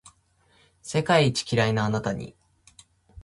[0.81, 2.35] 世界一キライなあなたに